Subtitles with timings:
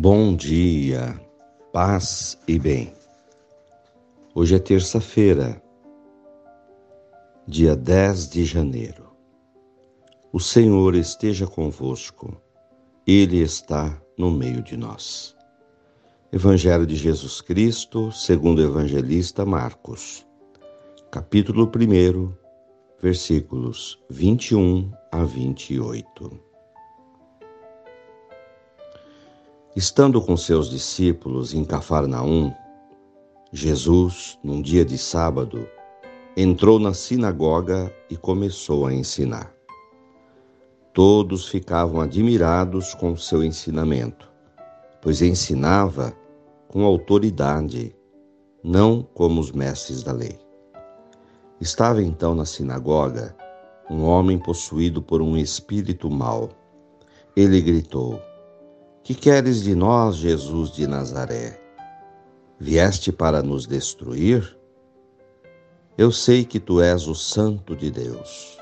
[0.00, 1.20] Bom dia,
[1.72, 2.94] paz e bem.
[4.32, 5.60] Hoje é terça-feira,
[7.48, 9.08] dia 10 de janeiro.
[10.32, 12.40] O Senhor esteja convosco,
[13.04, 15.34] Ele está no meio de nós.
[16.30, 20.24] Evangelho de Jesus Cristo, segundo o evangelista Marcos,
[21.10, 22.32] capítulo 1,
[23.02, 26.47] versículos 21 a 28.
[29.76, 32.52] Estando com seus discípulos em Cafarnaum,
[33.52, 35.68] Jesus, num dia de sábado,
[36.36, 39.52] entrou na sinagoga e começou a ensinar.
[40.94, 44.28] Todos ficavam admirados com seu ensinamento,
[45.02, 46.12] pois ensinava
[46.66, 47.94] com autoridade,
[48.64, 50.38] não como os mestres da lei.
[51.60, 53.36] Estava então na sinagoga
[53.90, 56.48] um homem possuído por um espírito mau.
[57.36, 58.20] Ele gritou:
[59.08, 61.58] que queres de nós, Jesus de Nazaré?
[62.60, 64.54] Vieste para nos destruir?
[65.96, 68.58] Eu sei que tu és o Santo de Deus.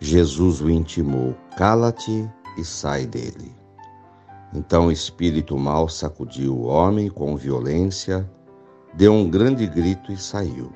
[0.00, 3.54] Jesus o intimou: cala-te e sai dele.
[4.54, 8.26] Então o espírito mau sacudiu o homem com violência,
[8.94, 10.72] deu um grande grito e saiu.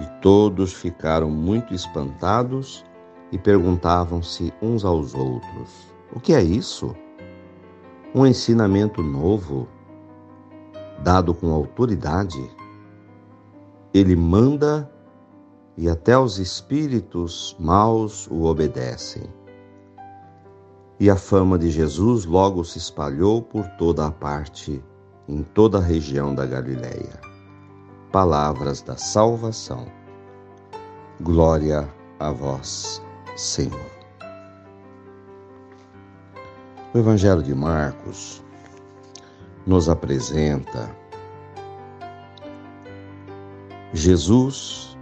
[0.00, 2.82] E todos ficaram muito espantados
[3.30, 6.96] e perguntavam-se uns aos outros: O que é isso?
[8.16, 9.68] Um ensinamento novo,
[11.04, 12.50] dado com autoridade.
[13.92, 14.90] Ele manda
[15.76, 19.24] e até os espíritos maus o obedecem.
[20.98, 24.82] E a fama de Jesus logo se espalhou por toda a parte,
[25.28, 27.20] em toda a região da Galileia.
[28.10, 29.86] Palavras da salvação.
[31.20, 31.86] Glória
[32.18, 33.02] a vós,
[33.36, 33.95] Senhor.
[36.96, 38.42] O Evangelho de Marcos
[39.66, 40.96] nos apresenta
[43.92, 44.96] Jesus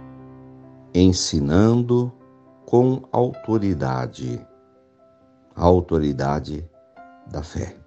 [0.93, 2.11] ensinando
[2.65, 4.45] com autoridade,
[5.55, 6.69] a autoridade
[7.31, 7.77] da fé.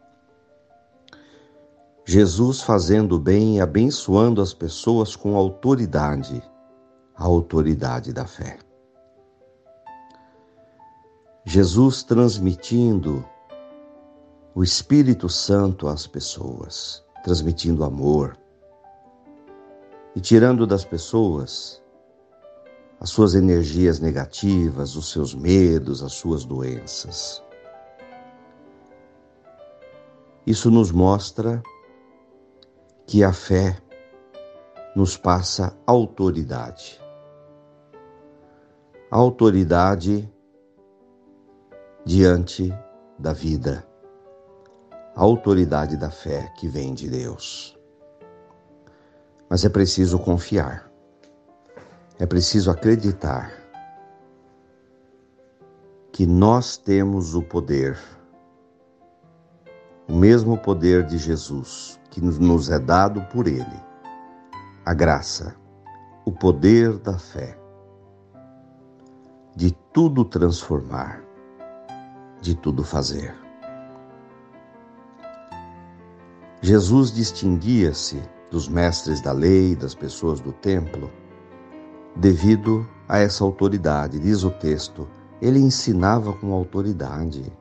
[2.07, 6.43] Jesus fazendo bem e abençoando as pessoas com autoridade,
[7.15, 8.59] a autoridade da fé.
[11.45, 13.23] Jesus transmitindo
[14.59, 18.37] o Espírito Santo às pessoas, transmitindo amor
[20.17, 21.81] e tirando das pessoas
[22.99, 27.41] as suas energias negativas, os seus medos, as suas doenças.
[30.45, 31.63] Isso nos mostra
[33.07, 33.81] que a fé
[34.97, 37.01] nos passa autoridade.
[39.09, 40.29] Autoridade
[42.05, 42.75] diante
[43.21, 43.88] da vida
[45.19, 47.77] a autoridade da fé que vem de Deus.
[49.51, 50.89] Mas é preciso confiar,
[52.21, 53.53] é preciso acreditar
[56.13, 57.99] que nós temos o poder,
[60.09, 63.83] o mesmo poder de Jesus que nos é dado por Ele,
[64.87, 65.57] a graça,
[66.25, 67.59] o poder da fé,
[69.57, 71.21] de tudo transformar,
[72.41, 73.48] de tudo fazer.
[76.61, 78.21] Jesus distinguia-se
[78.51, 81.11] dos mestres da lei, das pessoas do templo,
[82.17, 84.19] devido a essa autoridade.
[84.19, 85.09] Diz o texto,
[85.41, 87.53] ele ensinava com autoridade.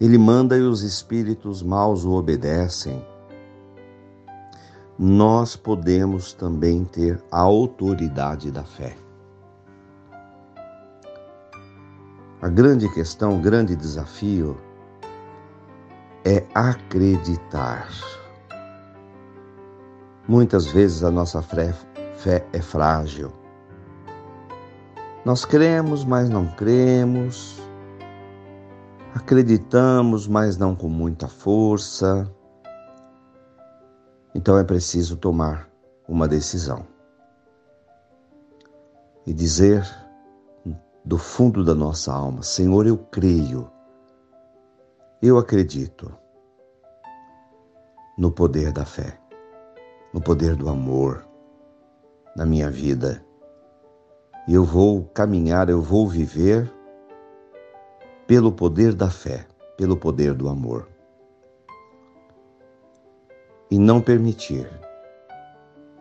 [0.00, 3.04] Ele manda e os espíritos maus o obedecem.
[4.98, 8.96] Nós podemos também ter a autoridade da fé.
[12.40, 14.56] A grande questão, o grande desafio
[16.24, 17.88] é acreditar.
[20.28, 21.74] Muitas vezes a nossa fé,
[22.52, 23.32] é frágil.
[25.24, 27.60] Nós cremos, mas não cremos.
[29.14, 32.30] Acreditamos, mas não com muita força.
[34.34, 35.68] Então é preciso tomar
[36.08, 36.86] uma decisão
[39.26, 39.84] e dizer
[41.04, 43.70] do fundo da nossa alma: Senhor, eu creio
[45.22, 46.10] eu acredito
[48.16, 49.20] no poder da fé,
[50.14, 51.28] no poder do amor
[52.34, 53.22] na minha vida.
[54.48, 56.72] Eu vou caminhar, eu vou viver
[58.26, 59.46] pelo poder da fé,
[59.76, 60.88] pelo poder do amor.
[63.70, 64.68] E não permitir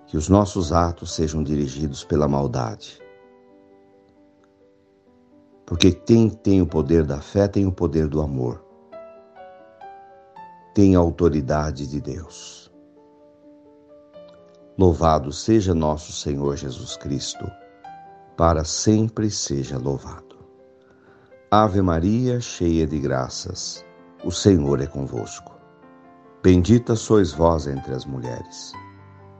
[0.07, 2.99] que os nossos atos sejam dirigidos pela maldade.
[5.65, 8.68] Porque quem tem o poder da fé tem o poder do amor.
[10.79, 12.71] Tem autoridade de Deus.
[14.77, 17.51] Louvado seja nosso Senhor Jesus Cristo,
[18.37, 20.37] para sempre seja louvado.
[21.51, 23.85] Ave Maria, cheia de graças,
[24.23, 25.53] o Senhor é convosco.
[26.41, 28.71] Bendita sois vós entre as mulheres.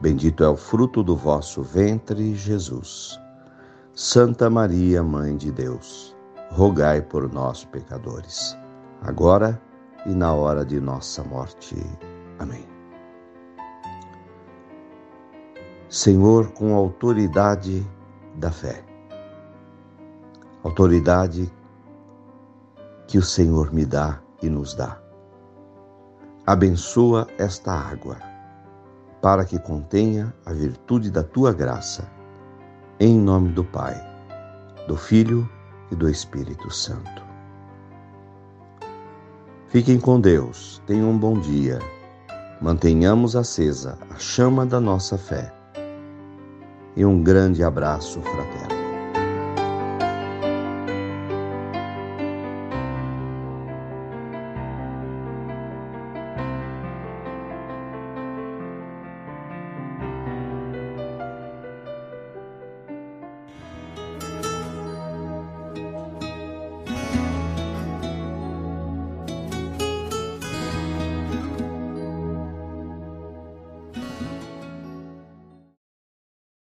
[0.02, 3.18] Bendito é o fruto do vosso ventre, Jesus.
[3.96, 6.14] Santa Maria, Mãe de Deus,
[6.52, 8.58] rogai por nós, pecadores,
[9.02, 9.69] agora e
[10.06, 11.76] na hora de nossa morte.
[12.38, 12.66] Amém.
[15.90, 17.86] Senhor, com autoridade
[18.36, 18.84] da fé,
[20.64, 21.52] autoridade
[23.08, 25.02] que o Senhor me dá e nos dá.
[26.46, 28.18] Abençoa esta água,
[29.22, 32.08] para que contenha a virtude da tua graça.
[33.00, 33.96] Em nome do Pai,
[34.88, 35.50] do Filho
[35.92, 37.29] e do Espírito Santo.
[39.70, 41.78] Fiquem com Deus, tenham um bom dia.
[42.60, 45.54] Mantenhamos acesa a chama da nossa fé.
[46.96, 48.59] E um grande abraço fraterno.